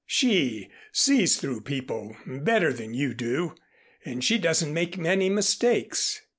[0.07, 3.53] She sees through people better than you do
[4.03, 6.21] and she doesn't make many mistakes.